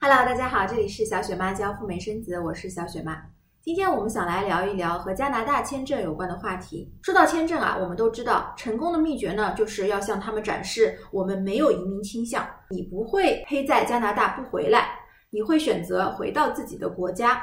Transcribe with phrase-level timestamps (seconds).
[0.00, 3.20] Hello，大家好，这里是小雪妈教赴美生子，我是小雪妈。
[3.60, 6.88] 今天我们想来聊一聊和加拿大签证有关的话题。
[7.02, 14.88] 说到签证啊，我们都知道，成功的秘诀呢，就是要向他们展示我们没有移民倾向，你不会黑在加拿大不回来，
[15.30, 17.42] 你会选择回到自己的国家。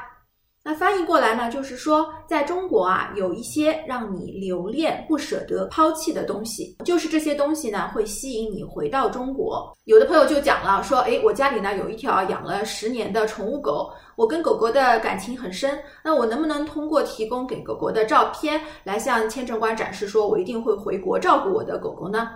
[0.68, 9.72] 那翻译过来呢，就是说，在中国啊，有一些让你留恋、不舍得抛弃的东西，就是这些东西呢，会吸引你回到中国。
[9.84, 22.30] 有的朋友就讲了，说，哎，我家里呢有一条养了十年的宠物狗，我跟狗狗的感情很深，那我能不能通过提供给狗狗的照片，来向签证官展示，说我一定会回国照顾我的狗狗呢？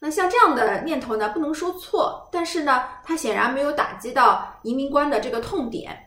[0.00, 5.98] 那像这样的念头呢，不能说错，但是呢，它显然没有打击到移民官的这个痛点。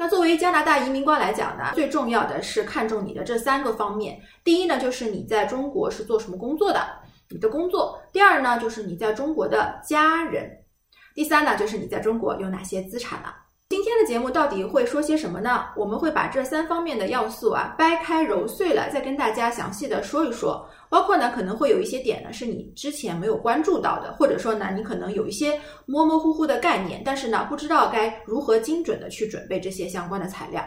[0.00, 4.18] 那作为加拿大移民官来讲呢，最重要的是看重你的这三个方面。
[4.42, 6.80] 第一呢，就是你在中国是做什么工作的，
[7.28, 10.42] 你的工作；第二呢，就是你在中国的家人；
[11.14, 13.34] 第三呢，就是你在中国有哪些资产了。
[13.82, 15.64] 今天的节目到底会说些什么呢？
[15.74, 20.68] 我们会把这三方面的要素啊掰开揉碎了，再跟大家详细的说一说。
[20.90, 30.62] 包括呢，可能会有一些点呢是你之前没有关注到的，或者说呢，你可能有一些模模糊糊的概念，但是呢，不知道该如何精准的去准备这些相关的材料。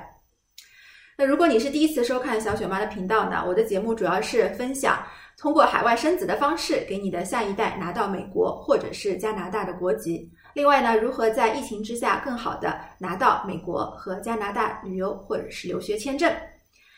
[1.17, 5.01] 那如果你是第一次收看小雪妈的频道呢，我的节目主要是分享
[5.37, 10.27] 通过海外生子的方式，给你的下一代拿到美国或者是加拿大的国籍。
[10.55, 16.33] 另外呢，如何在疫情之下更好的拿到美国和加拿大旅游或者是留学签证？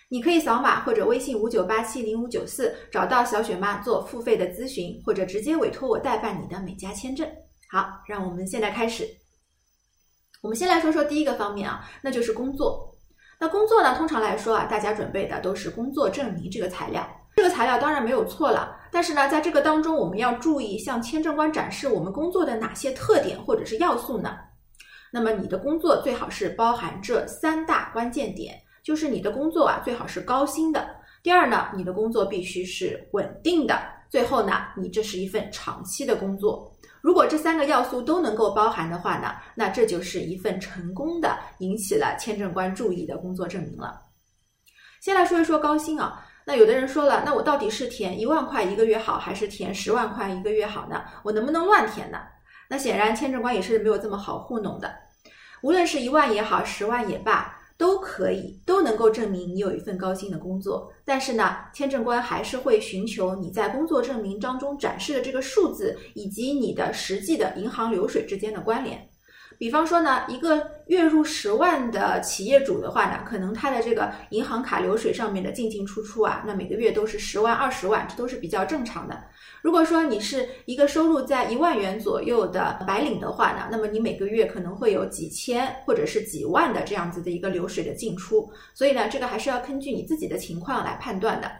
[0.08, 7.28] 你可以扫码或者微信五九八七零五九四找到小雪妈做付费的咨询，或者直接委托我代办你的美加签证。
[7.70, 9.06] 好，让我们现在开始。
[10.42, 12.95] 我们先来说说第一个方面啊，那就是工作。
[13.40, 17.06] 那工作呢，通常来说啊，大家准备的都是工作证明这个材料。
[17.36, 24.38] 这个材料当然没有错了，但是呢，在这个当中，我们要注意向签证官展示我们工作的哪些特点或者是要素呢？
[25.12, 30.96] 那么你的工作最好是包含这三大关键点，就是你的工作啊最好是高薪的。
[31.22, 33.78] 第二呢，你的工作必须是稳定的。
[34.10, 36.72] 最后呢，你这是一份长期的工作。
[37.06, 44.02] 如果这三个要素都能够包含的话呢，那这就是一份成功的引起了签证官注意的工作证明了。
[45.02, 46.26] 先来说一说高薪啊。
[46.48, 51.04] 那有的人说了，那我到底是填一万块一个月好，还是填十万块一个月好呢？
[51.22, 52.18] 我能不能乱填呢？
[52.68, 54.92] 那显然签证官也是没有这么好糊弄的。
[55.62, 60.92] 无论是一万也好，十万也罢，都可以，都能够证明你有一份高薪的工作。
[61.04, 69.10] 但是呢，签证官还是会寻求你在工作证明当中展示的这个数字，以及你的实际的银行流水之间的关联。
[69.58, 79.18] 比方说呢，一个月入十万的企业主的话呢，可能他的这个银行卡流水上面的进进出出啊，那每个月都是十万、二十万，这都是比较正常的。
[79.62, 88.48] 如果说你是一个收入在一万元左右的白领的话呢，那么你每个月可能会有几千或者是几万的这样子的一个流水的进出。
[88.74, 91.52] 所以呢，这个还是要根据你自己的情况来判断的。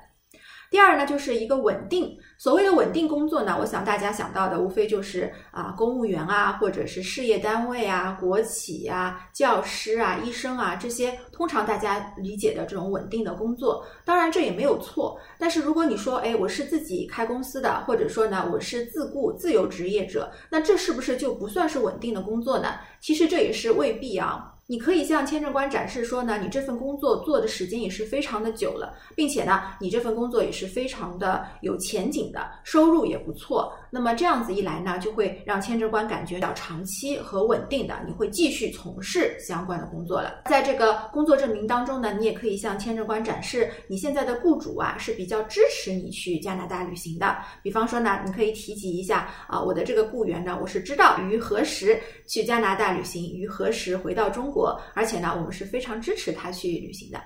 [0.70, 2.18] 第二呢，就是一个稳定。
[2.38, 13.86] 所谓的稳定工作呢，我想大家想到的无非就是啊，公务员啊，或者是事业单位啊、国企啊、教师啊、医生啊这些，通常大家理解的这种稳定的工作。
[14.04, 15.18] 当然这也没有错。
[15.40, 22.76] 但是如果你说，哎，我是自己开公司的，或者说呢，我是自雇自由职业者，那这是不是就不算是稳定的工作呢？
[23.00, 24.52] 其实这也是未必啊。
[24.68, 33.72] 你可以向签证官展示说呢，你这份工作做的时间也是非常的久了，并且呢，你这份工作也是非常的有前景的，收入也不错。
[33.92, 40.42] 那么这样子一来呢，就会让签证官感觉到长期和稳定的，你会继续从事相关的工作了。
[40.46, 47.38] 在这个工作证明当中呢，你也可以向签证官展示你现在的雇主啊是比较支持你去加拿大旅行的。
[47.62, 57.22] 比方说呢，你可以提及一下啊，我的这个雇员呢，我是知道于何时去加拿大旅行，于何时回到中国，而且呢，我们是非常支持他去旅行的。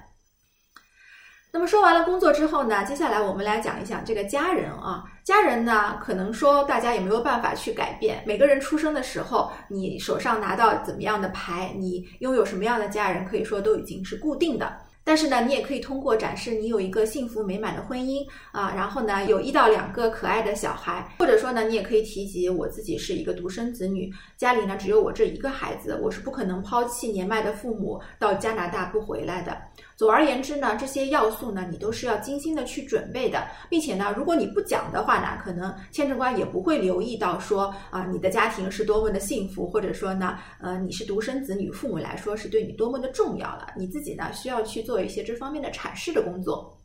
[1.52, 5.04] 那么说完了工作之后呢，接下来我们来讲一讲这个家人啊。
[5.24, 8.24] 家人呢，可能说大家也没有办法去改变。
[8.26, 14.76] 每个人出生的时候，你手上拿到怎么样的牌，你拥有什么样的家人，可以说都已经是固定的。
[15.10, 29.58] 但是呢，你也可以通过展示你有一个幸福美满的婚姻啊，然后呢有一到两个可爱的小孩，或者说呢，你也可以提及我自己是一个独生子女，家里呢只有我这一个孩子，我是不可能抛弃年迈的父母到加拿大不回来的。
[29.96, 46.76] 总而言之呢，这些要素呢，你都是要精心的去准备的，并且呢，如果你不讲的话呢，可能签证官也不会留意到说啊，你的家庭是多么的幸福，或者说呢，呃，你是独生子女，父母来说是对你多么的重要了，你自己呢需要去做有一些这方面的阐释的工作。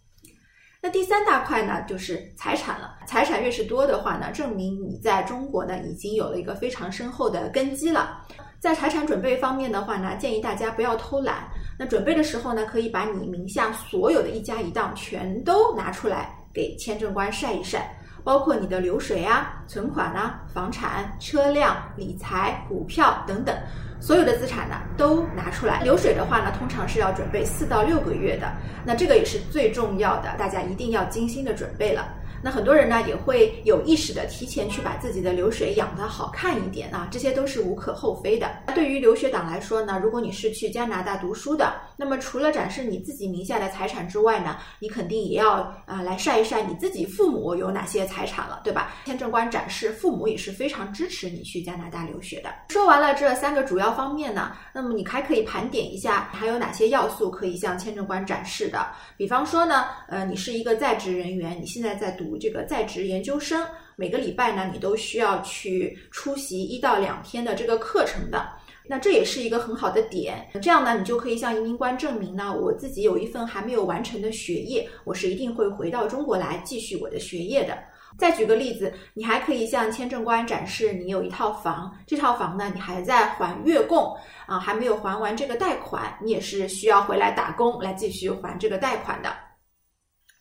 [0.81, 2.99] 那第三大块呢，就是财产了。
[3.07, 8.21] 财产越是多的话呢，证明你在中国呢已经有了一个非常深厚的根基了。
[8.61, 11.49] 在财产准备方面的话呢，建议大家不要偷懒。
[11.79, 23.57] 那准备的时候呢，可以把你名下所有的一家一档全都拿出来给签证官晒一晒，包括你的流水啊、存款啊、房产、车辆、理财、股票等等。
[24.05, 28.53] 所有的资产呢都拿出来，流水的话呢，通常是要准备四到六个月的，
[28.85, 32.07] 那这个也是最重要的，大家一定要精心的准备了。
[32.45, 38.51] 那很多人呢也会有意识的提前去把自己的流水养得好看一点啊，这些都是无可厚非的。
[38.67, 48.93] 那对于留学党来说呢，如果你是去加拿大读书的，那么除了展示你自己名下的财产之外呢，你肯定也要啊来晒一晒你自己父母有哪些财产了，对吧？
[49.07, 52.51] 签证官展示父母也是非常支持你去加拿大留学的。
[52.69, 58.87] 说完了这三个主要方面呢，那么你还可以盘点一下还有哪些要素可以向签证官展示的。
[59.17, 62.34] 比方说呢，呃，你是一个在职人员，你现在在读。
[62.39, 63.67] 这个在职研究生
[63.97, 68.49] 每个礼拜呢，你都需要去出席一到两天的这个课程的，
[68.89, 70.47] 那这也是一个很好的点。
[70.61, 77.79] 这样呢，你就可以向移民官证明呢，我自己有一份还没有完成的学业，我是一定会回到中国来继续我的学业的。
[78.17, 84.17] 再举个例子，你还可以向签证官展示你有一套房，这套房呢，你还在还月供
[84.47, 89.35] 啊，还没有还完这个贷款，你也是需要回来打工来继续还这个贷款的。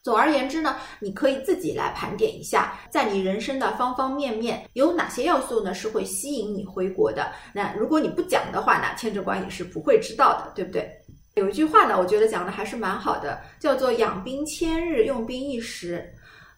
[0.03, 7.31] 总而言之呢，你可以自己来盘点一下，在你人生的方方面面有哪些要素呢是会吸引你回国的。
[7.53, 10.91] 那如果你不讲的话呢，签证官也是不会知道的，对不对？
[11.35, 16.13] 有一句话呢，我觉得讲的还是蛮好的，叫做“养兵千日，用兵一时”。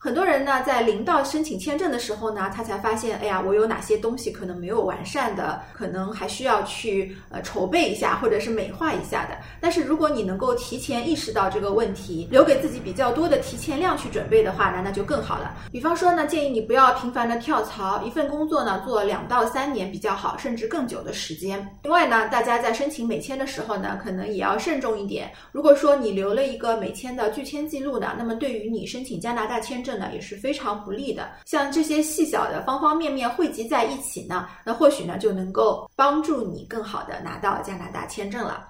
[0.06, 9.36] 很多人呢，在临到申请签证的时候呢，他才发现，哎呀，我有哪些东西可能没有完善的，可能还需要去呃筹备一下，或者是美化一下的。
[9.60, 15.57] 但是如果你能够提前意识到这个问题，留给自己比较多的提前量去准备的话呢，那就更好了。
[15.72, 21.68] 比方说呢，建议你不要频繁的跳槽，一份工作呢做两到三年比较好，甚至更久的时间。
[21.81, 25.31] 另外呢，大家在申请美签的时候呢，可能也要慎重一点。
[25.52, 29.94] 如果说你留了一个美签的拒签记录呢，那么对于你申请加拿大签证。
[29.97, 38.68] 呢也是非常不利的，像这些细小的方方面面汇集在一起呢，那或许呢就能够帮助你更好的拿到加拿大签证了。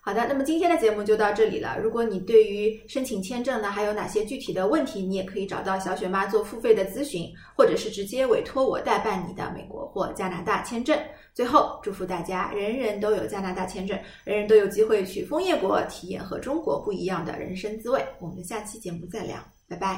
[0.00, 1.76] 好的，那么今天的节目就到这里了。
[1.82, 10.96] 如果你对于申请签证呢还有哪些具体的问题，你也可以找到小雪妈做付费的咨询，或者是直接委托我代办你的美国或加拿大签证。
[11.34, 18.00] 最后，祝福大家人人都有加拿大签证，人人都有机会去枫叶国体验和中国不一样的人生滋味。
[18.20, 19.36] 我们下期节目再聊，
[19.68, 19.94] 拜拜。